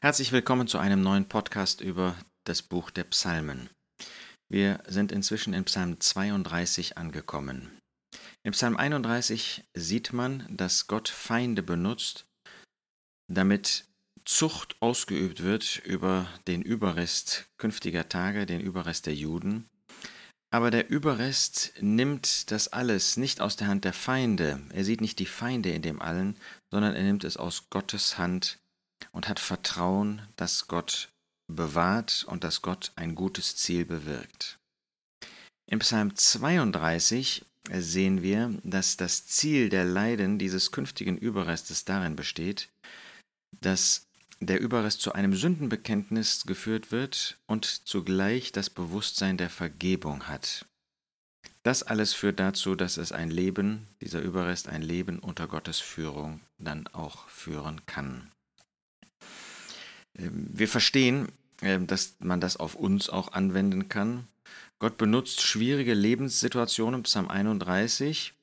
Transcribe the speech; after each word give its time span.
Herzlich 0.00 0.30
willkommen 0.30 0.68
zu 0.68 0.78
einem 0.78 1.02
neuen 1.02 1.28
Podcast 1.28 1.80
über 1.80 2.14
das 2.44 2.62
Buch 2.62 2.90
der 2.90 3.02
Psalmen. 3.02 3.68
Wir 4.48 4.80
sind 4.86 5.10
inzwischen 5.10 5.54
in 5.54 5.64
Psalm 5.64 5.98
32 5.98 6.96
angekommen. 6.96 7.76
Im 8.44 8.52
Psalm 8.52 8.76
31 8.76 9.64
sieht 9.74 10.12
man, 10.12 10.46
dass 10.56 10.86
Gott 10.86 11.08
Feinde 11.08 11.64
benutzt, 11.64 12.26
damit 13.26 13.86
Zucht 14.24 14.76
ausgeübt 14.78 15.42
wird 15.42 15.78
über 15.84 16.28
den 16.46 16.62
Überrest 16.62 17.48
künftiger 17.58 18.08
Tage, 18.08 18.46
den 18.46 18.60
Überrest 18.60 19.06
der 19.06 19.16
Juden. 19.16 19.68
Aber 20.52 20.70
der 20.70 20.88
Überrest 20.88 21.72
nimmt 21.80 22.52
das 22.52 22.68
alles 22.68 23.16
nicht 23.16 23.40
aus 23.40 23.56
der 23.56 23.66
Hand 23.66 23.84
der 23.84 23.94
Feinde. 23.94 24.62
Er 24.72 24.84
sieht 24.84 25.00
nicht 25.00 25.18
die 25.18 25.26
Feinde 25.26 25.70
in 25.70 25.82
dem 25.82 26.00
allen, 26.00 26.38
sondern 26.70 26.94
er 26.94 27.02
nimmt 27.02 27.24
es 27.24 27.36
aus 27.36 27.68
Gottes 27.68 28.16
Hand 28.16 28.60
und 29.12 29.28
hat 29.28 29.40
Vertrauen, 29.40 30.22
dass 30.36 30.68
Gott 30.68 31.10
bewahrt 31.48 32.24
und 32.28 32.44
dass 32.44 32.62
Gott 32.62 32.92
ein 32.96 33.14
gutes 33.14 33.56
Ziel 33.56 33.84
bewirkt. 33.84 34.58
Im 35.70 35.80
Psalm 35.80 36.14
32 36.14 37.44
sehen 37.70 38.22
wir, 38.22 38.58
dass 38.62 38.96
das 38.96 39.26
Ziel 39.26 39.68
der 39.68 39.84
Leiden 39.84 40.38
dieses 40.38 40.72
künftigen 40.72 41.18
Überrestes 41.18 41.84
darin 41.84 42.16
besteht, 42.16 42.68
dass 43.60 44.06
der 44.40 44.60
Überrest 44.60 45.00
zu 45.00 45.12
einem 45.12 45.34
Sündenbekenntnis 45.34 46.44
geführt 46.46 46.92
wird 46.92 47.38
und 47.46 47.64
zugleich 47.64 48.52
das 48.52 48.70
Bewusstsein 48.70 49.36
der 49.36 49.50
Vergebung 49.50 50.28
hat. 50.28 50.64
Das 51.64 51.82
alles 51.82 52.14
führt 52.14 52.38
dazu, 52.40 52.76
dass 52.76 52.96
es 52.96 53.12
ein 53.12 53.30
Leben, 53.30 53.88
dieser 54.00 54.20
Überrest 54.20 54.68
ein 54.68 54.80
Leben 54.80 55.18
unter 55.18 55.48
Gottes 55.48 55.80
Führung 55.80 56.40
dann 56.58 56.86
auch 56.88 57.28
führen 57.28 57.84
kann. 57.84 58.30
Wir 60.18 60.68
verstehen, 60.68 61.28
ähm, 61.62 61.86
dass 61.86 62.16
man 62.20 62.40
das 62.40 62.56
auf 62.56 62.74
uns 62.74 63.08
auch 63.08 63.32
anwenden 63.32 63.88
kann. 63.88 64.26
Gott 64.78 64.96
benutzt 64.96 65.40
schwierige 65.40 65.94
Lebenssituationen, 65.94 67.02
Psalm 67.02 67.28
31, 67.28 68.34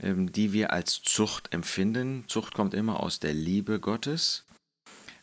ähm, 0.00 0.32
die 0.32 0.52
wir 0.52 0.72
als 0.72 1.02
Zucht 1.02 1.52
empfinden. 1.52 2.24
Zucht 2.26 2.54
kommt 2.54 2.74
immer 2.74 3.00
aus 3.00 3.20
der 3.20 3.32
Liebe 3.32 3.80
Gottes. 3.80 4.44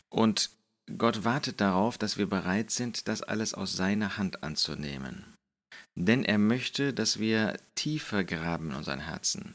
Und 0.08 0.50
Gott 0.98 1.24
wartet 1.24 1.60
darauf, 1.60 1.98
dass 1.98 2.16
wir 2.16 2.28
bereit 2.28 2.70
sind, 2.70 3.08
das 3.08 3.22
alles 3.22 3.54
aus 3.54 3.72
seiner 3.72 4.16
Hand 4.16 4.42
anzunehmen. 4.42 5.24
Denn 5.96 6.24
er 6.24 6.38
möchte, 6.38 6.92
dass 6.92 7.18
wir 7.18 7.58
tiefer 7.74 8.22
graben 8.22 8.70
in 8.70 8.76
unseren 8.76 9.00
Herzen. 9.00 9.54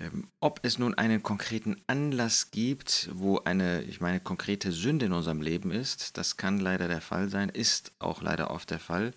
Ähm, 0.00 0.28
ob 0.40 0.60
es 0.62 0.78
nun 0.78 0.94
einen 0.94 1.22
konkreten 1.22 1.80
Anlass 1.86 2.50
gibt, 2.50 3.08
wo 3.12 3.38
eine, 3.38 3.82
ich 3.82 4.00
meine, 4.00 4.20
konkrete 4.20 4.72
Sünde 4.72 5.06
in 5.06 5.12
unserem 5.12 5.40
Leben 5.40 5.70
ist, 5.70 6.18
das 6.18 6.36
kann 6.36 6.58
leider 6.58 6.88
der 6.88 7.00
Fall 7.00 7.28
sein, 7.28 7.48
ist 7.48 7.92
auch 8.00 8.20
leider 8.20 8.50
oft 8.50 8.70
der 8.70 8.80
Fall, 8.80 9.12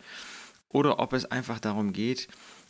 oder 0.70 1.00
ob 1.00 1.14
es 1.14 1.26
einfach 1.26 1.60
darum 1.60 1.94
geht, 1.94 2.28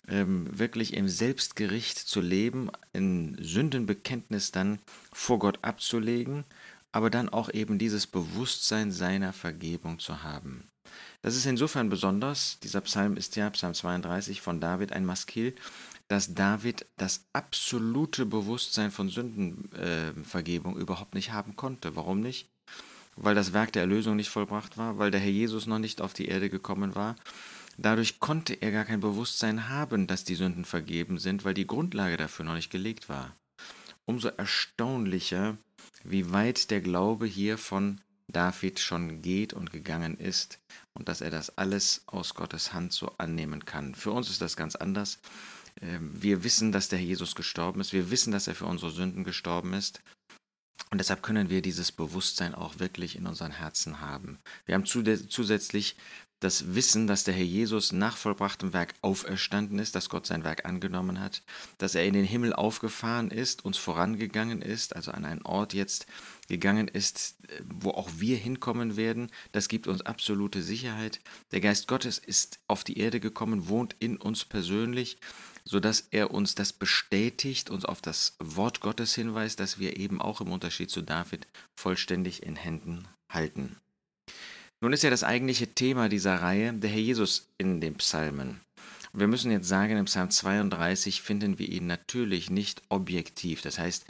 ähm, 0.08 0.48
wirklich 0.58 0.94
im 0.94 1.10
Selbstgericht 1.10 1.98
zu 1.98 2.22
leben, 2.22 2.70
ein 2.94 3.38
Sündenbekenntnis 3.42 4.52
dann 4.52 4.80
vor 5.12 5.40
Gott 5.40 5.60
abzulegen, 5.64 6.46
aber 6.94 7.10
dann 7.10 7.28
auch 7.28 7.50
eben 7.50 7.78
dieses 7.78 8.08
Bewusstsein 8.08 8.92
seiner 8.92 9.34
Vergebung 9.34 10.00
zu 10.00 10.24
haben. 10.24 10.70
Das 11.22 11.36
ist 11.36 11.46
insofern 11.46 11.90
besonders, 11.90 12.60
dieser 12.60 12.82
Psalm 12.82 13.18
ist 13.18 13.36
ja, 13.36 13.50
Psalm 13.50 13.74
32 13.74 14.40
von 14.40 14.62
David 14.62 14.94
ein 14.94 15.06
Maskil, 15.06 15.56
dass 16.08 16.34
David 16.34 16.86
das 16.98 17.26
absolute 17.34 18.26
Bewusstsein 18.26 18.92
von 18.92 19.10
Sündenvergebung 19.10 20.78
äh, 20.78 20.82
überhaupt 20.82 21.16
nicht 21.16 21.32
haben 21.32 21.56
konnte. 21.56 21.96
Warum 21.96 22.22
nicht? 22.22 22.50
Weil 23.16 23.36
das 23.36 23.52
Werk 23.52 23.74
der 23.74 23.84
Erlösung 23.84 24.16
nicht 24.16 24.30
vollbracht 24.30 24.78
war, 24.78 25.00
weil 25.00 25.12
der 25.12 25.20
Herr 25.20 25.32
Jesus 25.32 25.66
noch 25.66 25.80
nicht 25.80 26.02
auf 26.02 26.14
die 26.14 26.28
Erde 26.28 26.50
gekommen 26.50 26.96
war. 26.96 27.16
Dadurch 27.78 28.20
konnte 28.20 28.54
er 28.54 28.72
gar 28.72 28.86
kein 28.86 29.02
Bewusstsein 29.02 29.70
haben, 29.70 30.08
dass 30.08 30.24
die 30.24 30.36
Sünden 30.36 30.66
vergeben 30.66 31.20
sind, 31.20 31.46
weil 31.46 31.54
die 31.54 31.68
Grundlage 31.68 32.18
dafür 32.18 32.46
noch 32.46 32.56
nicht 32.56 32.72
gelegt 32.72 33.10
war. 33.10 33.36
Umso 34.06 34.30
erstaunlicher, 34.30 35.58
wie 36.04 36.32
weit 36.32 36.72
der 36.72 36.82
Glaube 36.82 37.26
hier 37.26 37.58
von 37.58 38.02
David 38.28 38.80
schon 38.80 39.22
geht 39.22 39.54
und 39.54 39.72
gegangen 39.72 40.18
ist 40.18 40.60
und 40.94 41.08
dass 41.08 41.22
er 41.22 41.32
das 41.32 41.58
alles 41.58 42.04
aus 42.08 42.34
Gottes 42.34 42.74
Hand 42.74 42.94
so 42.94 43.12
annehmen 43.18 43.66
kann. 43.66 43.96
Für 43.96 44.12
uns 44.12 44.30
ist 44.30 44.42
das 44.42 44.56
ganz 44.56 44.76
anders. 44.76 45.20
Ähm, 45.82 46.12
wir 46.14 46.44
wissen, 46.44 46.72
dass 46.72 46.90
der 46.90 47.00
Herr 47.00 47.06
Jesus 47.06 47.36
gestorben 47.36 47.82
ist. 47.82 47.94
Wir 47.94 48.10
wissen, 48.12 48.32
dass 48.32 48.48
er 48.48 48.56
für 48.56 48.66
unsere 48.66 48.92
Sünden 48.92 49.24
gestorben 49.24 49.74
ist. 49.74 50.02
Und 50.90 51.00
deshalb 51.00 51.22
können 51.22 51.50
wir 51.50 51.62
dieses 51.62 51.92
Bewusstsein 51.92 52.56
auch 52.56 52.80
wirklich 52.80 53.18
in 53.18 53.28
unseren 53.28 53.52
Herzen 53.52 54.00
haben. 54.00 54.40
Wir 54.66 54.76
haben 54.76 54.86
zusätzlich 54.86 55.98
das 56.40 56.76
Wissen, 56.76 57.08
dass 57.08 57.24
der 57.24 57.34
Herr 57.34 57.44
Jesus 57.44 57.92
nach 57.92 58.16
vollbrachtem 58.16 58.72
Werk 58.72 58.94
auferstanden 59.02 59.80
ist, 59.80 59.96
dass 59.96 60.08
Gott 60.08 60.28
sein 60.28 60.44
Werk 60.44 60.66
angenommen 60.66 61.20
hat, 61.20 61.42
dass 61.80 61.96
er 61.96 62.06
in 62.06 62.14
den 62.14 62.26
Himmel 62.26 62.54
aufgefahren 62.54 63.32
ist, 63.32 63.66
uns 63.66 63.78
vorangegangen 63.78 64.62
ist, 64.62 64.96
also 64.96 65.12
an 65.12 65.26
einen 65.26 65.42
Ort 65.42 65.74
jetzt 65.74 66.06
gegangen 66.48 66.88
ist, 66.88 67.36
wo 67.66 67.90
auch 67.90 68.10
wir 68.18 68.38
hinkommen 68.38 68.98
werden. 68.98 69.32
Das 69.52 69.68
gibt 69.68 69.88
uns 69.88 70.02
absolute 70.02 70.62
Sicherheit. 70.62 71.22
Der 71.52 71.60
Geist 71.60 71.88
Gottes 71.88 72.20
ist 72.20 72.60
auf 72.68 72.84
die 72.84 73.00
Erde 73.00 73.20
gekommen, 73.20 73.68
wohnt 73.68 73.96
in 74.00 74.18
uns 74.18 74.46
persönlich 74.46 75.18
sodass 75.68 76.08
er 76.12 76.32
uns 76.32 76.56
das 76.56 76.72
bestätigt, 76.72 77.70
uns 77.70 77.86
auf 77.86 78.02
das 78.02 78.36
Wort 78.40 78.80
Gottes 78.80 79.14
hinweist, 79.14 79.60
dass 79.60 79.80
wir 79.80 79.98
eben 79.98 80.22
auch 80.22 80.40
im 80.42 80.52
Unterschied 80.52 80.90
zu 80.90 81.02
David 81.02 81.46
vollständig 81.76 82.44
in 82.44 82.56
Händen 82.56 83.08
halten. 83.30 83.76
Nun 84.80 84.94
ist 84.94 85.04
ja 85.04 85.10
das 85.10 85.24
eigentliche 85.24 85.68
Thema 85.68 86.08
dieser 86.08 86.36
Reihe 86.42 86.72
der 86.74 86.90
Herr 86.90 87.00
Jesus 87.00 87.50
in 87.58 87.82
den 87.82 87.96
Psalmen. 87.96 88.62
wir 89.12 89.28
müssen 89.28 89.52
jetzt 89.52 89.68
sagen, 89.68 89.98
im 89.98 90.06
Psalm 90.06 90.30
32 90.30 91.22
finden 91.22 91.60
wir 91.60 91.68
ihn 91.68 91.88
natürlich 91.88 92.50
nicht 92.50 92.84
objektiv. 92.90 93.62
Das 93.62 93.80
heißt, 93.80 94.06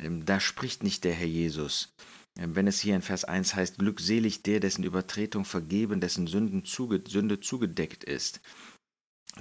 ähm, 0.00 0.24
da 0.24 0.40
spricht 0.40 0.82
nicht 0.82 1.04
der 1.04 1.14
Herr 1.14 1.26
Jesus. 1.26 1.94
Ähm, 2.36 2.56
wenn 2.56 2.66
es 2.66 2.80
hier 2.80 2.96
in 2.96 3.02
Vers 3.02 3.24
1 3.24 3.54
heißt, 3.54 3.78
glückselig 3.78 4.42
der, 4.42 4.60
dessen 4.60 4.84
Übertretung 4.84 5.44
vergeben, 5.44 6.00
dessen 6.00 6.26
Sünden 6.26 6.64
zuge 6.64 7.02
Sünde 7.06 7.40
zugedeckt 7.40 8.02
ist. 8.02 8.40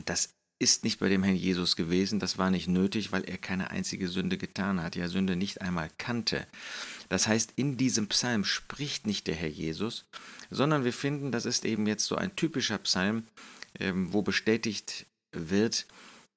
Das 0.05 0.36
ist 0.59 0.83
nicht 0.83 0.99
bei 0.99 1.09
dem 1.09 1.23
Herrn 1.23 1.35
Jesus 1.35 1.75
gewesen, 1.75 2.19
das 2.19 2.37
war 2.37 2.49
nicht 2.49 2.67
nötig, 2.67 3.11
weil 3.11 3.23
er 3.23 3.37
keine 3.37 3.69
einzige 3.69 4.07
Sünde 4.07 4.37
getan 4.37 4.81
hat, 4.81 4.95
ja 4.95 5.07
Sünde 5.07 5.35
nicht 5.35 5.61
einmal 5.61 5.89
kannte. 5.97 6.47
Das 7.09 7.27
heißt, 7.27 7.53
in 7.55 7.77
diesem 7.77 8.07
Psalm 8.07 8.43
spricht 8.43 9.05
nicht 9.05 9.27
der 9.27 9.35
Herr 9.35 9.49
Jesus, 9.49 10.05
sondern 10.49 10.83
wir 10.83 10.93
finden, 10.93 11.31
das 11.31 11.45
ist 11.45 11.65
eben 11.65 11.85
jetzt 11.85 12.05
so 12.05 12.15
ein 12.15 12.35
typischer 12.35 12.79
Psalm, 12.79 13.23
ähm, 13.79 14.11
wo 14.13 14.21
bestätigt 14.21 15.05
wird, 15.31 15.85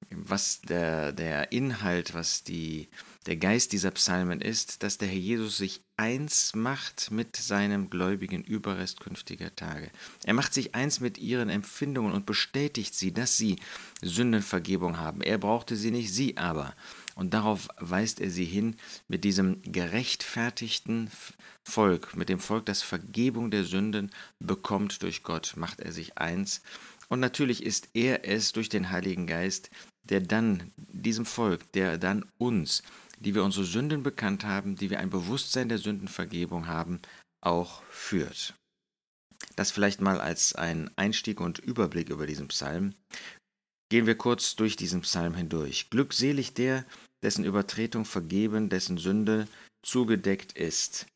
was 0.09 0.61
der, 0.61 1.11
der 1.11 1.51
Inhalt, 1.51 2.13
was 2.13 2.43
die, 2.43 2.89
der 3.25 3.37
Geist 3.37 3.71
dieser 3.71 3.91
Psalmen 3.91 4.41
ist, 4.41 4.83
dass 4.83 4.97
der 4.97 5.07
Herr 5.07 5.17
Jesus 5.17 5.57
sich 5.57 5.81
eins 5.95 6.55
macht 6.55 7.11
mit 7.11 7.35
seinem 7.35 7.89
gläubigen 7.89 8.43
Überrest 8.43 8.99
künftiger 8.99 9.55
Tage. 9.55 9.91
Er 10.25 10.33
macht 10.33 10.53
sich 10.53 10.73
eins 10.73 10.99
mit 10.99 11.17
ihren 11.17 11.49
Empfindungen 11.49 12.13
und 12.13 12.25
bestätigt 12.25 12.95
sie, 12.95 13.13
dass 13.13 13.37
sie 13.37 13.57
Sündenvergebung 14.01 14.97
haben. 14.97 15.21
Er 15.21 15.37
brauchte 15.37 15.75
sie 15.75 15.91
nicht, 15.91 16.11
sie 16.11 16.37
aber. 16.37 16.73
Und 17.15 17.33
darauf 17.33 17.67
weist 17.77 18.19
er 18.19 18.31
sie 18.31 18.45
hin 18.45 18.77
mit 19.07 19.23
diesem 19.23 19.61
gerechtfertigten 19.61 21.11
Volk, 21.63 22.15
mit 22.15 22.29
dem 22.29 22.39
Volk, 22.39 22.65
das 22.65 22.81
Vergebung 22.81 23.51
der 23.51 23.63
Sünden 23.63 24.11
bekommt 24.39 25.03
durch 25.03 25.21
Gott, 25.21 25.53
macht 25.55 25.79
er 25.79 25.91
sich 25.91 26.17
eins. 26.17 26.61
Und 27.11 27.19
natürlich 27.19 27.61
ist 27.61 27.89
er 27.93 28.25
es 28.25 28.53
durch 28.53 28.69
den 28.69 28.89
Heiligen 28.89 29.27
Geist, 29.27 29.69
der 30.03 30.21
dann 30.21 30.71
diesem 30.77 31.25
Volk, 31.25 31.71
der 31.73 31.97
dann 31.97 32.25
uns, 32.37 32.83
die 33.19 33.35
wir 33.35 33.43
unsere 33.43 33.65
Sünden 33.65 34.03
bekannt 34.03 34.43
haben, 34.43 34.75
die 34.75 34.89
wir 34.89 34.99
ein 34.99 35.09
Bewusstsein 35.09 35.69
der 35.69 35.77
Sündenvergebung 35.77 36.67
haben, 36.67 36.99
auch 37.41 37.83
führt. 37.89 38.55
Das 39.55 39.71
vielleicht 39.71 40.01
mal 40.01 40.19
als 40.19 40.53
ein 40.55 40.89
Einstieg 40.95 41.39
und 41.39 41.59
Überblick 41.59 42.09
über 42.09 42.27
diesen 42.27 42.47
Psalm. 42.47 42.93
Gehen 43.89 44.05
wir 44.05 44.15
kurz 44.15 44.55
durch 44.55 44.75
diesen 44.75 45.01
Psalm 45.01 45.35
hindurch. 45.35 45.89
Glückselig 45.89 46.53
der, 46.53 46.85
dessen 47.21 47.43
Übertretung 47.43 48.05
vergeben, 48.05 48.69
dessen 48.69 48.97
Sünde 48.97 49.47
zugedeckt 49.83 50.53
ist. 50.53 51.07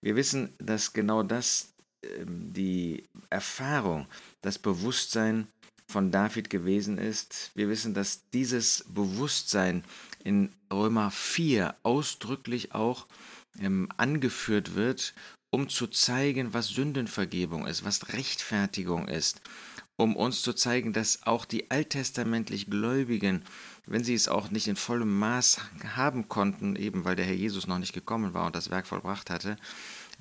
Wir 0.00 0.16
wissen, 0.16 0.54
dass 0.58 0.92
genau 0.92 1.22
das 1.22 1.74
ähm, 2.02 2.52
die 2.52 3.04
Erfahrung, 3.28 4.06
das 4.42 4.58
Bewusstsein 4.58 5.48
von 5.90 6.10
David 6.10 6.48
gewesen 6.48 6.96
ist. 6.96 7.50
Wir 7.54 7.68
wissen, 7.68 7.92
dass 7.92 8.30
dieses 8.30 8.84
Bewusstsein 8.88 9.84
in 10.24 10.50
Römer 10.72 11.10
4 11.10 11.74
ausdrücklich 11.82 12.74
auch 12.74 13.06
ähm, 13.60 13.88
angeführt 13.96 14.74
wird, 14.74 15.14
um 15.50 15.68
zu 15.68 15.88
zeigen, 15.88 16.54
was 16.54 16.68
Sündenvergebung 16.68 17.66
ist, 17.66 17.84
was 17.84 18.12
Rechtfertigung 18.12 19.08
ist, 19.08 19.42
um 19.96 20.16
uns 20.16 20.42
zu 20.42 20.52
zeigen, 20.52 20.92
dass 20.92 21.26
auch 21.26 21.44
die 21.44 21.70
alttestamentlich 21.70 22.70
Gläubigen, 22.70 23.44
wenn 23.86 24.04
sie 24.04 24.14
es 24.14 24.28
auch 24.28 24.50
nicht 24.50 24.68
in 24.68 24.76
vollem 24.76 25.18
Maß 25.18 25.60
haben 25.96 26.28
konnten, 26.28 26.76
eben 26.76 27.04
weil 27.04 27.16
der 27.16 27.26
Herr 27.26 27.34
Jesus 27.34 27.66
noch 27.66 27.78
nicht 27.78 27.92
gekommen 27.92 28.32
war 28.32 28.46
und 28.46 28.54
das 28.54 28.70
Werk 28.70 28.86
vollbracht 28.86 29.28
hatte, 29.28 29.56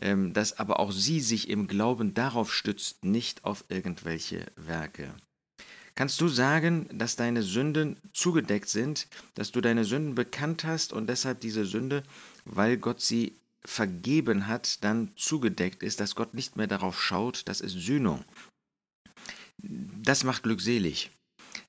ähm, 0.01 0.33
dass 0.33 0.57
aber 0.57 0.79
auch 0.79 0.91
sie 0.91 1.21
sich 1.21 1.49
im 1.49 1.67
Glauben 1.67 2.13
darauf 2.13 2.53
stützt, 2.53 3.03
nicht 3.03 3.45
auf 3.45 3.63
irgendwelche 3.69 4.47
Werke. 4.55 5.13
Kannst 5.99 6.21
du 6.21 6.29
sagen, 6.29 6.87
dass 6.93 7.17
deine 7.17 7.43
Sünden 7.43 7.97
zugedeckt 8.13 8.69
sind, 8.69 9.09
dass 9.35 9.51
du 9.51 9.59
deine 9.59 9.83
Sünden 9.83 10.15
bekannt 10.15 10.63
hast 10.63 10.93
und 10.93 11.07
deshalb 11.07 11.41
diese 11.41 11.65
Sünde, 11.65 12.03
weil 12.45 12.77
Gott 12.77 13.01
sie 13.01 13.35
vergeben 13.65 14.47
hat, 14.47 14.81
dann 14.85 15.11
zugedeckt 15.17 15.83
ist, 15.83 15.99
dass 15.99 16.15
Gott 16.15 16.33
nicht 16.33 16.55
mehr 16.55 16.67
darauf 16.67 17.03
schaut, 17.03 17.49
das 17.49 17.59
ist 17.59 17.73
Sühnung. 17.73 18.23
Das 19.57 20.23
macht 20.23 20.43
glückselig. 20.43 21.11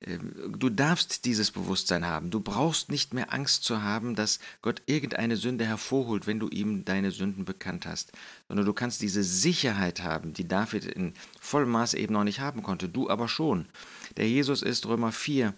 Ähm, 0.01 0.55
du 0.57 0.71
darfst 0.71 1.25
dieses 1.25 1.51
Bewusstsein 1.51 2.07
haben. 2.07 2.31
Du 2.31 2.39
brauchst 2.39 2.89
nicht 2.89 3.13
mehr 3.13 3.33
Angst 3.33 3.65
zu 3.65 3.83
haben, 3.83 4.15
dass 4.15 4.39
Gott 4.63 4.83
irgendeine 4.87 5.37
Sünde 5.37 5.67
hervorholt, 5.67 6.29
wenn 6.29 6.39
du 6.39 6.49
ihm 6.49 6.85
deine 6.85 7.11
Sünden 7.11 7.45
bekannt 7.45 7.85
hast, 7.85 8.13
sondern 8.47 8.65
du 8.65 8.73
kannst 8.75 9.03
diese 9.03 9.25
Sicherheit 9.25 10.05
haben, 10.05 10.35
die 10.35 10.47
David 10.47 10.85
in 10.85 11.15
vollem 11.41 11.71
Maße 11.71 11.99
eben 11.99 12.13
noch 12.13 12.23
nicht 12.23 12.39
haben 12.39 12.63
konnte, 12.63 12.89
du 12.89 13.11
aber 13.11 13.27
schon. 13.27 13.67
Der 14.17 14.29
Jesus 14.29 14.63
ist 14.63 14.87
Römer 14.87 15.13
4 15.13 15.55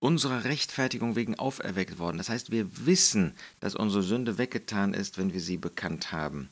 unserer 0.00 0.44
Rechtfertigung 0.44 1.14
wegen 1.14 1.38
auferweckt 1.38 1.98
worden. 1.98 2.18
Das 2.18 2.30
heißt, 2.30 2.50
wir 2.50 2.86
wissen, 2.86 3.34
dass 3.60 3.74
unsere 3.74 4.02
Sünde 4.02 4.38
weggetan 4.38 4.94
ist, 4.94 5.18
wenn 5.18 5.32
wir 5.32 5.40
sie 5.40 5.58
bekannt 5.58 6.10
haben. 6.10 6.48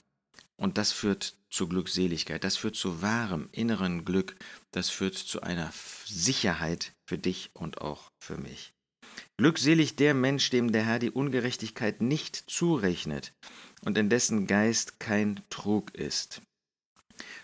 Und 0.56 0.76
das 0.76 0.92
führt 0.92 1.36
zu 1.50 1.68
Glückseligkeit, 1.68 2.44
das 2.44 2.56
führt 2.56 2.76
zu 2.76 3.00
wahrem 3.00 3.48
inneren 3.52 4.04
Glück, 4.04 4.36
das 4.72 4.90
führt 4.90 5.14
zu 5.14 5.40
einer 5.40 5.72
Sicherheit 6.04 6.92
für 7.06 7.16
dich 7.16 7.50
und 7.54 7.80
auch 7.80 8.10
für 8.20 8.36
mich. 8.36 8.74
Glückselig 9.36 9.96
der 9.96 10.14
Mensch, 10.14 10.50
dem 10.50 10.72
der 10.72 10.84
Herr 10.84 10.98
die 10.98 11.10
Ungerechtigkeit 11.10 12.02
nicht 12.02 12.36
zurechnet 12.36 13.32
und 13.84 13.96
in 13.96 14.10
dessen 14.10 14.46
Geist 14.46 15.00
kein 15.00 15.40
Trug 15.48 15.94
ist. 15.94 16.42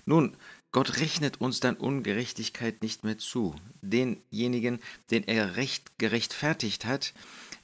Nun, 0.04 0.36
Gott 0.74 0.98
rechnet 0.98 1.40
uns 1.40 1.60
dann 1.60 1.76
Ungerechtigkeit 1.76 2.82
nicht 2.82 3.04
mehr 3.04 3.16
zu. 3.16 3.54
Denjenigen, 3.80 4.80
den 5.12 5.22
er 5.22 5.54
recht 5.54 6.00
gerechtfertigt 6.00 6.84
hat, 6.84 7.14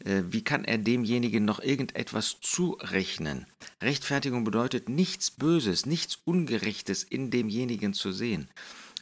äh, 0.05 0.23
wie 0.29 0.45
kann 0.45 0.65
er 0.65 0.79
demjenigen 0.79 1.45
noch 1.45 1.59
irgendetwas 1.59 2.37
zurechnen? 2.41 3.47
Rechtfertigung 3.83 4.45
bedeutet 4.45 4.89
nichts 4.89 5.33
Böses, 5.33 5.87
nichts 5.87 6.21
Ungerechtes 6.25 7.03
in 7.03 7.33
demjenigen 7.33 7.95
zu 7.95 8.13
sehen. 8.13 8.49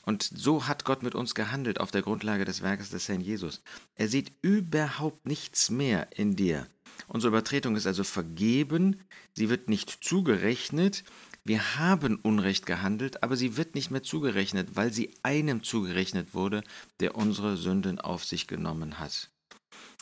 Und 0.05 0.23
so 0.23 0.67
hat 0.67 0.87
Gott 0.87 1.03
mit 1.03 1.15
uns 1.15 1.35
gehandelt 1.35 1.79
auf 1.79 1.91
der 1.91 2.01
Grundlage 2.01 2.47
des 2.47 2.63
Werkes 2.63 2.89
des 2.89 3.11
Herrn 3.11 3.21
Jesus. 3.21 3.61
Er 3.95 4.09
sieht 4.09 4.33
überhaupt 4.41 5.27
nichts 5.27 5.69
mehr 5.69 6.09
in 6.17 6.35
dir. 6.35 6.67
Unsere 7.09 7.29
Übertretung 7.29 7.77
ist 7.77 7.87
also 7.87 8.05
vergeben, 8.05 9.01
sie 9.35 9.51
wird 9.51 9.69
nicht 9.69 9.99
zugerechnet. 10.03 11.05
Wir 11.49 11.79
haben 11.79 12.17
Unrecht 12.17 12.67
gehandelt, 12.67 13.23
aber 13.23 13.35
sie 13.35 13.57
wird 13.57 13.75
nicht 13.75 13.91
mehr 13.91 14.03
zugerechnet, 14.03 14.77
weil 14.77 14.93
sie 14.93 15.15
einem 15.23 15.63
zugerechnet 15.63 16.35
wurde, 16.35 16.63
der 17.01 17.15
unsere 17.15 17.57
Sünden 17.57 17.99
auf 17.99 18.23
sich 18.23 18.47
genommen 18.47 18.99
hat. 18.99 19.31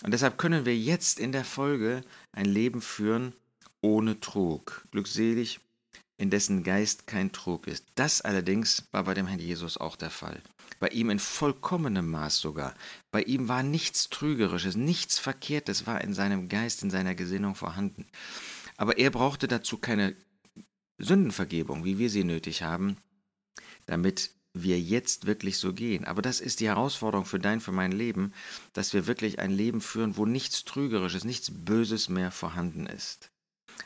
Und 0.03 0.13
deshalb 0.13 0.39
können 0.39 0.65
wir 0.65 0.77
jetzt 0.77 1.21
in 1.21 1.31
der 1.31 1.45
Folge 1.45 2.03
ein 2.33 2.47
Leben 2.47 2.83
führen 2.83 3.33
ohne 3.81 4.19
Trug, 4.19 4.89
glückselig, 4.91 5.61
in 6.17 6.31
dessen 6.31 6.65
Geist 6.65 7.07
kein 7.07 7.31
Trug 7.31 7.69
ist. 7.69 7.85
Das 7.95 8.23
allerdings 8.23 8.83
war 8.91 9.05
bei 9.05 9.15
dem 9.15 9.29
Herrn 9.29 9.39
Jesus 9.39 9.79
auch 9.79 9.95
der 9.95 10.11
Fall. 10.11 10.43
Bei 10.81 10.89
ihm 10.89 11.11
in 11.11 11.21
vollkommenem 11.21 12.11
Maß 12.11 12.41
sogar. 12.41 12.75
Bei 13.13 13.23
ihm 13.23 13.47
war 13.47 13.63
nichts 13.63 14.09
Trügerisches, 14.09 14.75
nichts 14.75 15.21
Verkehrtes 15.21 15.87
war 15.87 16.01
in 16.01 16.13
seinem 16.13 16.49
Geist, 16.49 16.83
in 16.83 16.91
seiner 16.91 17.15
Gesinnung 17.15 17.55
vorhanden. 17.55 18.05
Aber 18.79 18.99
er 18.99 19.11
brauchte 19.11 19.47
dazu 19.47 19.79
keine 19.79 20.17
Sündenvergebung, 20.99 21.85
wie 21.85 21.99
wir 21.99 22.11
sie 22.11 22.25
nötig 22.25 22.63
haben, 22.63 22.97
damit 23.87 24.31
wir 24.55 24.81
jetzt 24.81 25.27
wirklich 25.27 25.59
so 25.59 25.73
gehen. 25.73 26.05
Aber 26.05 26.23
das 26.23 26.41
ist 26.41 26.61
die 26.61 26.69
Herausforderung 26.69 27.27
für 27.27 27.39
dein, 27.39 27.61
für 27.61 27.73
mein 27.73 27.93
Leben, 27.93 28.33
dass 28.73 28.95
wir 28.95 29.07
wirklich 29.07 29.39
ein 29.39 29.51
Leben 29.51 29.81
führen, 29.81 30.17
wo 30.17 30.25
nichts 30.25 30.65
Trügerisches, 30.65 31.25
nichts 31.25 31.51
Böses 31.53 32.09
mehr 32.09 32.31
vorhanden 32.31 32.87
ist. 32.87 33.31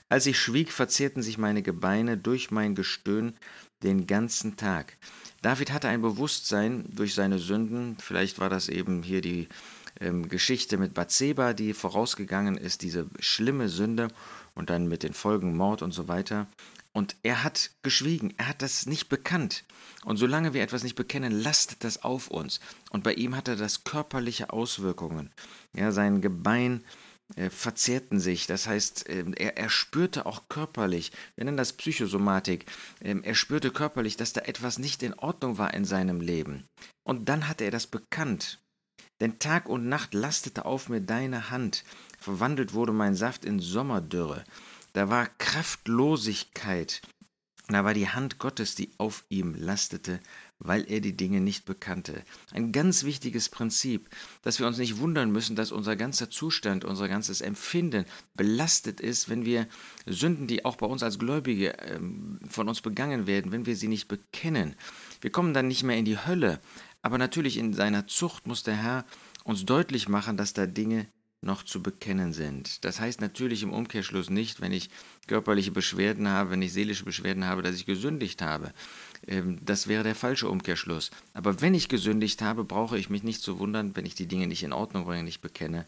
Als 0.09 0.27
ich 0.27 0.39
schwieg, 0.39 0.73
verzehrten 0.73 1.23
sich 1.23 1.39
meine 1.39 1.62
Gebeine 1.62 2.17
durch 2.17 2.51
mein 2.51 2.75
Gestöhn 2.75 3.35
den 3.83 4.07
ganzen 4.07 4.57
Tag. 4.57 4.97
David 5.43 5.73
hatte 5.73 5.89
ein 5.89 6.03
Bewusstsein 6.03 6.85
durch 6.91 7.15
seine 7.15 7.39
Sünden, 7.39 7.97
vielleicht 7.99 8.39
war 8.39 8.51
das 8.51 8.69
eben 8.69 9.03
hier 9.03 9.21
die 9.21 9.49
ähm, 9.99 10.29
Geschichte 10.29 10.77
mit 10.77 10.95
Bathseba, 10.95 11.55
die 11.55 11.73
vorausgegangen 11.73 12.57
ist, 12.57 12.83
diese 12.83 13.07
schlimme 13.19 13.69
Sünde 13.69 14.09
und 14.55 14.71
dann 14.71 14.87
mit 14.87 15.03
den 15.03 15.15
Folgen 15.15 15.57
Mord 15.57 15.83
und 15.83 15.93
so 15.93 16.09
weiter. 16.09 16.47
Und 16.92 17.16
er 17.22 17.44
hat 17.44 17.70
geschwiegen, 17.82 18.34
er 18.37 18.48
hat 18.48 18.62
das 18.62 18.87
nicht 18.87 19.08
bekannt. 19.08 19.64
Und 20.04 20.16
solange 20.16 20.54
wir 20.54 20.62
etwas 20.62 20.82
nicht 20.82 20.96
bekennen, 20.96 21.32
lastet 21.32 21.84
das 21.84 22.02
auf 22.02 22.28
uns. 22.28 22.58
Und 22.90 23.04
bei 23.04 23.14
ihm 23.14 23.37
hatte 23.37 23.56
das 23.56 23.84
körperliche 23.84 24.52
Auswirkungen. 24.52 25.32
Ja, 25.76 25.92
sein 25.92 26.20
Gebein 26.20 26.84
äh, 27.37 27.48
verzehrten 27.48 28.19
sich. 28.19 28.48
Das 28.48 28.66
heißt, 28.66 29.08
äh, 29.08 29.25
er, 29.37 29.56
er 29.56 29.70
spürte 29.70 30.26
auch 30.26 30.48
körperlich, 30.48 31.12
wir 31.37 31.44
nennen 31.44 31.56
das 31.56 31.75
Psychosomatik, 31.75 32.66
äh, 33.00 33.14
er 33.22 33.34
spürte 33.37 33.70
körperlich, 33.70 34.16
dass 34.16 34.32
da 34.32 34.40
etwas 34.40 34.78
nicht 34.78 35.02
in 35.04 35.14
Ordnung 35.14 35.58
war 35.58 35.72
in 35.75 35.84
seinem 35.84 36.20
Leben. 36.20 36.66
Und 37.06 37.28
dann 37.28 37.46
hatte 37.46 37.64
er 37.64 37.70
das 37.70 37.87
bekannt. 37.87 38.58
Denn 39.20 39.38
Tag 39.38 39.69
und 39.69 39.87
Nacht 39.87 40.14
lastete 40.14 40.64
auf 40.64 40.88
mir 40.88 41.00
deine 41.00 41.50
Hand, 41.50 41.84
verwandelt 42.19 42.72
wurde 42.72 42.92
mein 42.92 43.14
Saft 43.14 43.44
in 43.44 43.60
Sommerdürre. 43.60 44.44
Da 44.92 45.08
war 45.08 45.26
Kraftlosigkeit. 45.38 47.02
Da 47.69 47.84
war 47.84 47.94
die 47.94 48.08
Hand 48.08 48.38
Gottes, 48.38 48.75
die 48.75 48.90
auf 48.98 49.25
ihm 49.28 49.54
lastete, 49.54 50.19
weil 50.58 50.90
er 50.90 51.00
die 51.00 51.16
Dinge 51.16 51.40
nicht 51.40 51.64
bekannte. 51.64 52.25
Ein 52.52 52.72
ganz 52.72 53.04
wichtiges 53.04 53.48
Prinzip, 53.48 54.08
dass 54.42 54.58
wir 54.58 54.66
uns 54.66 54.78
nicht 54.78 54.98
wundern 54.98 55.31
müssen, 55.31 55.54
dass 55.54 55.70
unser 55.70 55.94
ganzer 55.94 56.31
Zustand, 56.31 56.84
unser 56.84 57.08
ganzes 57.08 57.40
Empfinden 57.40 58.06
belastet 58.34 59.00
ist, 59.00 59.28
wenn 59.28 59.44
wir 59.44 59.69
Sünden, 60.04 60.48
die 60.48 60.64
auch 60.64 60.76
bei 60.76 60.87
uns 60.87 61.04
als 61.04 61.20
Gläubige 61.20 61.78
ähm, 61.78 62.40
von 62.48 62.69
uns 62.69 62.81
begangen 62.81 63.28
werden, 63.28 63.52
wenn 63.52 63.66
wir 63.66 63.76
sie 63.76 63.88
nicht 63.88 64.08
bekennen. 64.08 64.75
Wir 65.20 65.31
kommen 65.31 65.54
dann 65.54 65.69
nicht 65.69 65.84
mehr 65.84 65.96
in 65.96 66.04
die 66.04 66.19
Hölle. 66.19 66.60
Aber 67.02 67.19
natürlich 67.19 67.56
in 67.56 67.72
seiner 67.72 68.08
Zucht 68.08 68.48
muss 68.48 68.64
der 68.64 68.76
Herr 68.76 69.06
uns 69.44 69.64
deutlich 69.64 70.08
machen, 70.08 70.37
dass 70.37 70.52
da 70.52 70.66
Dinge 70.66 71.06
noch 71.42 71.62
zu 71.62 71.82
bekennen 71.82 72.32
sind. 72.32 72.84
Das 72.84 73.00
heißt 73.00 73.20
natürlich 73.20 73.62
im 73.62 73.72
Umkehrschluss 73.72 74.28
nicht, 74.28 74.60
wenn 74.60 74.72
ich 74.72 74.90
körperliche 75.26 75.70
Beschwerden 75.70 76.28
habe, 76.28 76.50
wenn 76.50 76.62
ich 76.62 76.72
seelische 76.72 77.04
Beschwerden 77.04 77.46
habe, 77.46 77.62
dass 77.62 77.76
ich 77.76 77.87
gesündigt 77.87 78.42
habe. 78.42 78.72
Ähm, 79.26 79.58
das 79.62 79.88
wäre 79.88 80.02
der 80.02 80.14
falsche 80.14 80.48
Umkehrschluss. 80.48 81.11
Aber 81.32 81.61
wenn 81.61 81.75
ich 81.75 81.88
gesündigt 81.88 82.42
habe, 82.42 82.64
brauche 82.64 82.99
ich 82.99 83.09
mich 83.09 83.23
nicht 83.23 83.42
zu 83.42 83.59
wundern, 83.59 83.97
wenn 83.97 84.06
ich 84.06 84.14
die 84.14 84.26
Dinge 84.26 84.47
nicht 84.47 84.62
in 84.62 84.73
Ordnung 84.73 85.04
bringe, 85.04 85.23
nicht 85.23 85.40
bekenne, 85.40 85.87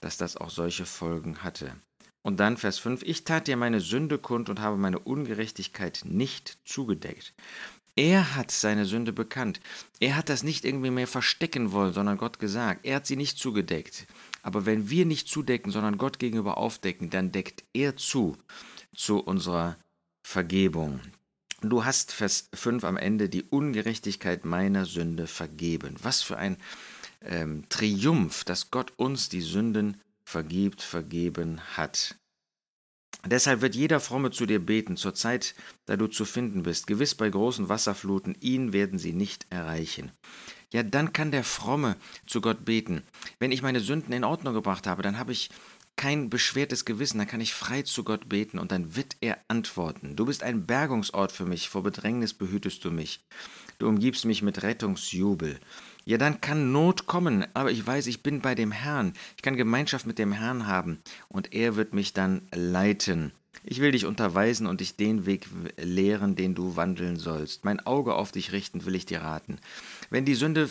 dass 0.00 0.16
das 0.16 0.36
auch 0.36 0.50
solche 0.50 0.86
Folgen 0.86 1.42
hatte. 1.42 1.74
Und 2.22 2.40
dann 2.40 2.56
Vers 2.56 2.78
5, 2.78 3.02
ich 3.02 3.24
tat 3.24 3.46
dir 3.48 3.58
meine 3.58 3.80
Sünde 3.80 4.16
kund 4.18 4.48
und 4.48 4.58
habe 4.58 4.78
meine 4.78 4.98
Ungerechtigkeit 4.98 6.00
nicht 6.04 6.56
zugedeckt. 6.64 7.34
Er 7.96 8.34
hat 8.34 8.50
seine 8.50 8.86
Sünde 8.86 9.12
bekannt. 9.12 9.60
Er 10.00 10.16
hat 10.16 10.28
das 10.28 10.42
nicht 10.42 10.64
irgendwie 10.64 10.90
mehr 10.90 11.06
verstecken 11.06 11.70
wollen, 11.70 11.92
sondern 11.92 12.16
Gott 12.16 12.38
gesagt. 12.38 12.84
Er 12.84 12.96
hat 12.96 13.06
sie 13.06 13.16
nicht 13.16 13.38
zugedeckt. 13.38 14.06
Aber 14.44 14.66
wenn 14.66 14.90
wir 14.90 15.06
nicht 15.06 15.26
zudecken, 15.26 15.72
sondern 15.72 15.96
Gott 15.96 16.18
gegenüber 16.18 16.58
aufdecken, 16.58 17.08
dann 17.08 17.32
deckt 17.32 17.64
er 17.72 17.96
zu 17.96 18.36
zu 18.94 19.18
unserer 19.18 19.78
Vergebung. 20.22 21.00
Du 21.62 21.86
hast 21.86 22.12
Vers 22.12 22.50
5 22.52 22.84
am 22.84 22.98
Ende 22.98 23.30
die 23.30 23.42
Ungerechtigkeit 23.42 24.44
meiner 24.44 24.84
Sünde 24.84 25.26
vergeben. 25.26 25.96
Was 26.02 26.20
für 26.20 26.36
ein 26.36 26.58
ähm, 27.22 27.64
Triumph, 27.70 28.44
dass 28.44 28.70
Gott 28.70 28.92
uns 28.96 29.30
die 29.30 29.40
Sünden 29.40 29.98
vergibt, 30.24 30.82
vergeben 30.82 31.62
hat. 31.78 32.16
Deshalb 33.24 33.62
wird 33.62 33.74
jeder 33.74 33.98
Fromme 33.98 34.30
zu 34.30 34.44
dir 34.44 34.58
beten, 34.58 34.98
zur 34.98 35.14
Zeit, 35.14 35.54
da 35.86 35.96
du 35.96 36.06
zu 36.06 36.26
finden 36.26 36.64
bist. 36.64 36.86
Gewiss 36.86 37.14
bei 37.14 37.30
großen 37.30 37.70
Wasserfluten, 37.70 38.36
ihn 38.40 38.74
werden 38.74 38.98
sie 38.98 39.14
nicht 39.14 39.46
erreichen 39.48 40.12
ja, 40.74 40.82
dann 40.82 41.12
kann 41.12 41.30
der 41.30 41.44
Fromme 41.44 41.94
zu 42.26 42.40
Gott 42.40 42.64
beten. 42.64 43.04
Wenn 43.38 43.52
ich 43.52 43.62
meine 43.62 43.78
Sünden 43.78 44.12
in 44.12 44.24
Ordnung 44.24 44.54
gebracht 44.54 44.88
habe, 44.88 45.02
dann 45.02 45.20
habe 45.20 45.30
ich 45.30 45.50
kein 45.94 46.28
beschwertes 46.28 46.84
Gewissen, 46.84 47.18
dann 47.18 47.28
kann 47.28 47.40
ich 47.40 47.54
frei 47.54 47.82
zu 47.82 48.02
Gott 48.02 48.28
beten 48.28 48.58
und 48.58 48.72
dann 48.72 48.96
wird 48.96 49.16
er 49.20 49.38
antworten. 49.46 50.16
Du 50.16 50.24
bist 50.24 50.42
ein 50.42 50.66
Bergungsort 50.66 51.30
für 51.30 51.44
mich, 51.44 51.68
vor 51.68 51.84
Bedrängnis 51.84 52.34
behütest 52.34 52.84
du 52.84 52.90
mich. 52.90 53.24
Du 53.78 53.86
umgibst 53.86 54.24
mich 54.24 54.42
mit 54.42 54.64
Rettungsjubel. 54.64 55.60
Ja, 56.04 56.18
dann 56.18 56.40
kann 56.40 56.72
Not 56.72 57.06
kommen, 57.06 57.46
aber 57.54 57.70
ich 57.70 57.86
weiß, 57.86 58.08
ich 58.08 58.24
bin 58.24 58.40
bei 58.40 58.56
dem 58.56 58.72
Herrn. 58.72 59.12
Ich 59.36 59.42
kann 59.42 59.54
Gemeinschaft 59.54 60.06
mit 60.06 60.18
dem 60.18 60.32
Herrn 60.32 60.66
haben 60.66 60.98
und 61.28 61.54
er 61.54 61.76
wird 61.76 61.94
mich 61.94 62.14
dann 62.14 62.48
leiten. 62.52 63.30
Ich 63.62 63.80
will 63.80 63.92
dich 63.92 64.06
unterweisen 64.06 64.66
und 64.66 64.80
dich 64.80 64.96
den 64.96 65.26
Weg 65.26 65.46
lehren, 65.76 66.36
den 66.36 66.54
du 66.54 66.76
wandeln 66.76 67.16
sollst. 67.16 67.64
Mein 67.64 67.80
Auge 67.86 68.14
auf 68.14 68.32
dich 68.32 68.52
richten 68.52 68.84
will 68.84 68.94
ich 68.94 69.06
dir 69.06 69.22
raten. 69.22 69.58
Wenn 70.10 70.24
die 70.24 70.34
Sünde 70.34 70.68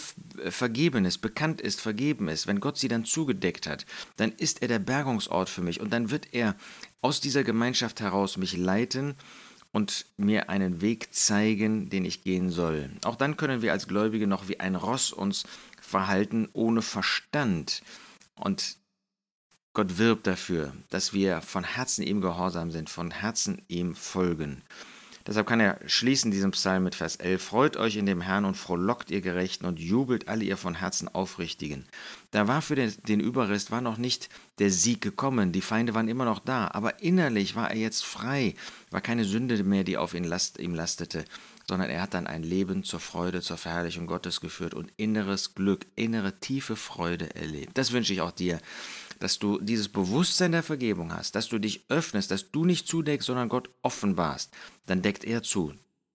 vergeben 0.50 1.06
ist, 1.06 1.20
bekannt 1.20 1.62
ist, 1.62 1.82
vergeben 1.82 2.28
ist, 2.28 2.48
wenn 2.48 2.60
Gott 2.60 2.78
sie 2.78 2.88
dann 2.88 3.06
zugedeckt 3.06 3.68
hat, 3.68 3.86
dann 4.18 4.32
ist 4.32 4.62
er 4.62 4.68
der 4.68 4.80
Bergungsort 4.80 5.50
für 5.50 5.62
mich 5.62 5.80
und 5.80 5.92
dann 5.92 6.12
wird 6.12 6.34
er 6.34 6.56
aus 7.02 7.22
dieser 7.22 7.44
Gemeinschaft 7.44 8.02
heraus 8.02 8.38
mich 8.38 8.58
leiten 8.58 9.16
und 9.72 10.06
mir 10.18 10.50
einen 10.50 10.82
Weg 10.82 11.14
zeigen, 11.14 11.90
den 11.90 12.06
ich 12.06 12.24
gehen 12.24 12.52
soll. 12.52 12.92
Auch 13.04 13.16
dann 13.16 13.38
können 13.38 13.62
wir 13.62 13.72
als 13.72 13.88
Gläubige 13.88 14.28
noch 14.28 14.48
wie 14.48 14.60
ein 14.60 14.76
Ross 14.76 15.12
uns 15.12 15.46
verhalten 15.82 16.48
ohne 16.54 16.82
Verstand. 16.82 17.82
Und 18.36 18.78
Gott 19.74 19.98
wirbt 19.98 20.28
dafür, 20.28 20.72
dass 20.92 21.14
wir 21.14 21.42
von 21.42 21.64
Herzen 21.64 22.04
ihm 22.04 22.22
gehorsam 22.22 22.70
sind, 22.70 22.92
von 22.92 23.10
Herzen 23.10 23.64
ihm 23.68 23.96
folgen. 23.96 24.62
Deshalb 25.26 25.48
kann 25.48 25.62
er 25.62 25.80
schließen 25.88 26.32
diesen 26.32 26.52
Psalm 26.52 26.84
mit 26.84 26.96
Vers 26.96 27.16
11. 27.16 27.42
Freut 27.42 27.78
euch 27.78 27.96
in 27.96 28.06
dem 28.06 28.20
Herrn 28.20 28.44
und 28.44 28.56
frohlockt 28.56 29.10
ihr 29.10 29.22
Gerechten 29.22 29.66
und 29.66 29.80
jubelt 29.80 30.28
alle 30.28 30.44
ihr 30.44 30.58
von 30.58 30.76
Herzen 30.76 31.08
Aufrichtigen. 31.08 31.86
Da 32.32 32.48
war 32.48 32.62
für 32.62 32.76
den, 32.76 32.94
den 33.08 33.22
Überrest 33.22 33.72
war 33.72 33.80
noch 33.80 33.98
nicht 33.98 34.30
der 34.60 34.70
Sieg 34.70 35.02
gekommen, 35.02 35.54
die 35.54 35.62
Feinde 35.62 35.94
waren 35.94 36.10
immer 36.10 36.26
noch 36.26 36.40
da, 36.40 36.70
aber 36.74 37.02
innerlich 37.02 37.56
war 37.56 37.72
er 37.72 37.78
jetzt 37.78 38.06
frei, 38.06 38.54
war 38.92 39.02
keine 39.02 39.24
Sünde 39.24 39.64
mehr, 39.64 39.86
die 39.86 39.98
auf 39.98 40.14
ihn 40.14 40.26
last, 40.26 40.60
ihm 40.60 40.76
lastete, 40.76 41.24
sondern 41.68 41.90
er 41.90 42.02
hat 42.02 42.14
dann 42.14 42.28
ein 42.28 42.44
Leben 42.44 42.84
zur 42.84 43.00
Freude, 43.00 43.42
zur 43.42 43.58
Verherrlichung 43.58 44.08
Gottes 44.08 44.42
geführt 44.42 44.74
und 44.74 44.92
inneres 44.98 45.56
Glück, 45.56 45.86
innere 45.96 46.40
tiefe 46.40 46.76
Freude 46.76 47.34
erlebt. 47.34 47.78
Das 47.78 47.94
wünsche 47.94 48.12
ich 48.12 48.20
auch 48.20 48.32
dir, 48.32 48.60
dass 49.24 49.40
du 49.40 49.58
dieses 49.58 49.88
Bewusstsein 49.88 50.52
der 50.52 50.64
Vergebung 50.64 51.14
hast, 51.14 51.36
dass 51.36 51.48
du 51.48 51.58
dich 51.58 51.86
öffnest, 51.88 52.30
dass 52.30 52.52
du 52.52 52.66
nicht 52.66 52.90
zudeckst, 52.90 53.28
sondern 53.28 53.48
Gott 53.48 53.70
offenbarst. 53.82 54.54
Dann 54.86 55.02
deckt 55.02 55.24
er 55.24 55.42
zu. 55.42 55.74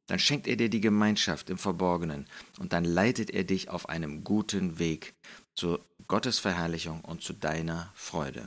Dann 0.09 0.19
schenkt 0.19 0.47
er 0.47 0.57
dir 0.57 0.69
die 0.69 0.83
Gemeinschaft 0.83 1.49
im 1.49 1.57
Verborgenen 1.57 2.27
und 2.59 2.75
dann 2.75 2.85
leitet 2.85 3.31
er 3.31 3.45
dich 3.45 3.71
auf 3.71 3.89
einem 3.89 4.25
guten 4.25 4.79
Weg 4.79 5.15
zur 5.55 5.81
Gottes 6.07 6.39
Verherrlichung 6.39 7.01
und 7.01 7.23
zu 7.23 7.33
deiner 7.33 7.91
Freude. 7.95 8.47